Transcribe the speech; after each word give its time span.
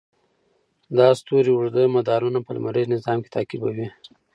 دا 0.97 1.07
ستوري 1.19 1.51
اوږده 1.55 1.83
مدارونه 1.95 2.39
په 2.45 2.51
لمریز 2.55 2.87
نظام 2.95 3.17
کې 3.21 3.33
تعقیبوي. 3.35 3.87